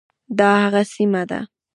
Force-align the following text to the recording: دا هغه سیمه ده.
دا 0.37 0.49
هغه 0.63 0.81
سیمه 0.93 1.23
ده. 1.29 1.39